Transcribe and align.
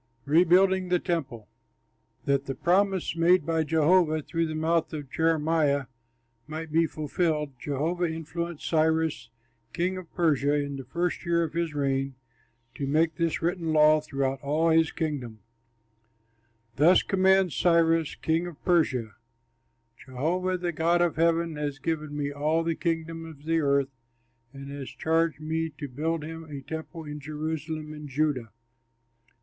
REBUILDING 0.25 0.89
THE 0.89 0.97
TEMPLE 0.97 1.47
That 2.25 2.45
the 2.47 2.55
promise 2.55 3.15
made 3.15 3.45
by 3.45 3.63
Jehovah 3.63 4.23
through 4.23 4.47
the 4.47 4.55
mouth 4.55 4.91
of 4.93 5.11
Jeremiah 5.11 5.85
might 6.47 6.71
be 6.71 6.87
fulfilled, 6.87 7.51
Jehovah 7.59 8.11
influenced 8.11 8.67
Cyrus, 8.67 9.29
king 9.73 9.97
of 9.97 10.11
Persia, 10.15 10.55
in 10.55 10.77
the 10.77 10.85
first 10.85 11.23
year 11.23 11.43
of 11.43 11.53
his 11.53 11.75
reign 11.75 12.15
to 12.73 12.87
make 12.87 13.13
this 13.17 13.43
written 13.43 13.73
law 13.73 14.01
throughout 14.01 14.41
all 14.41 14.69
his 14.71 14.91
kingdom, 14.91 15.37
"Thus 16.77 17.03
commands 17.03 17.55
Cyrus, 17.55 18.15
king 18.15 18.47
of 18.47 18.59
Persia: 18.65 19.13
'Jehovah, 19.99 20.57
the 20.57 20.71
God 20.71 21.03
of 21.03 21.15
heaven, 21.17 21.57
has 21.57 21.77
given 21.77 22.17
me 22.17 22.31
all 22.31 22.63
the 22.63 22.73
kingdoms 22.73 23.37
of 23.37 23.45
the 23.45 23.59
earth 23.59 23.91
and 24.51 24.71
has 24.71 24.89
charged 24.89 25.39
me 25.39 25.69
to 25.77 25.87
build 25.87 26.23
him 26.23 26.45
a 26.45 26.61
temple 26.61 27.05
in 27.05 27.19
Jerusalem 27.19 27.93
in 27.93 28.07
Judah. 28.07 28.49